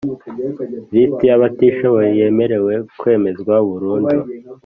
Lisiti 0.93 1.23
y’abatishoboye 1.29 2.09
yemerewe 2.19 2.73
kwemezwa 2.99 3.53
burundu 3.67 4.17